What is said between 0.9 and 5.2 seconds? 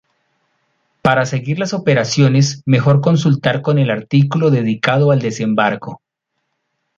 Para seguir las operaciones mejor consultar con el artículo dedicado al